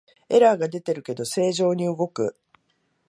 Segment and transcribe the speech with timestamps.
[0.29, 2.35] エラーが出てるけど正常に動く